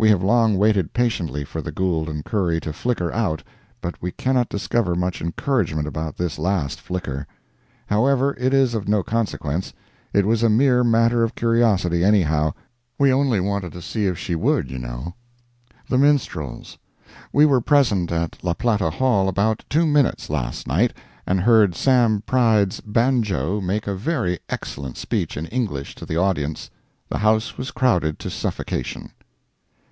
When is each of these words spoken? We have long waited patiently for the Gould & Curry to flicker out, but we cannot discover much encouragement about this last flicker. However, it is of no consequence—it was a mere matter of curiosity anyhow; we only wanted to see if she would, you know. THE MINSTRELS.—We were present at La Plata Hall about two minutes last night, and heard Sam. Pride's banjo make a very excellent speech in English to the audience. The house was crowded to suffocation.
We 0.00 0.10
have 0.10 0.22
long 0.22 0.56
waited 0.58 0.92
patiently 0.92 1.42
for 1.42 1.60
the 1.60 1.72
Gould 1.72 2.08
& 2.24 2.24
Curry 2.24 2.60
to 2.60 2.72
flicker 2.72 3.10
out, 3.10 3.42
but 3.80 4.00
we 4.00 4.12
cannot 4.12 4.48
discover 4.48 4.94
much 4.94 5.20
encouragement 5.20 5.88
about 5.88 6.16
this 6.16 6.38
last 6.38 6.80
flicker. 6.80 7.26
However, 7.86 8.36
it 8.38 8.54
is 8.54 8.74
of 8.74 8.86
no 8.86 9.02
consequence—it 9.02 10.24
was 10.24 10.44
a 10.44 10.48
mere 10.48 10.84
matter 10.84 11.24
of 11.24 11.34
curiosity 11.34 12.04
anyhow; 12.04 12.54
we 12.96 13.12
only 13.12 13.40
wanted 13.40 13.72
to 13.72 13.82
see 13.82 14.06
if 14.06 14.16
she 14.16 14.36
would, 14.36 14.70
you 14.70 14.78
know. 14.78 15.16
THE 15.88 15.98
MINSTRELS.—We 15.98 17.44
were 17.46 17.60
present 17.60 18.12
at 18.12 18.38
La 18.44 18.54
Plata 18.54 18.90
Hall 18.90 19.28
about 19.28 19.64
two 19.68 19.84
minutes 19.84 20.30
last 20.30 20.68
night, 20.68 20.92
and 21.26 21.40
heard 21.40 21.74
Sam. 21.74 22.22
Pride's 22.24 22.78
banjo 22.78 23.60
make 23.60 23.88
a 23.88 23.96
very 23.96 24.38
excellent 24.48 24.96
speech 24.96 25.36
in 25.36 25.46
English 25.46 25.96
to 25.96 26.06
the 26.06 26.16
audience. 26.16 26.70
The 27.08 27.18
house 27.18 27.58
was 27.58 27.72
crowded 27.72 28.20
to 28.20 28.30
suffocation. 28.30 29.10